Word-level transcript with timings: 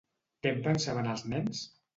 Què 0.45 0.53
en 0.53 0.57
pensaven 0.69 1.13
els 1.13 1.27
nens? 1.37 1.65